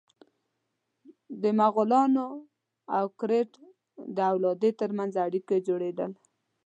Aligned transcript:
د 1.41 1.43
مغولانو 1.59 2.25
او 2.97 3.05
کرت 3.19 3.51
د 4.15 4.17
اولادې 4.31 4.71
تر 4.79 4.89
منځ 4.97 5.13
اړیکو 5.25 5.55
جوړېدل. 5.67 6.11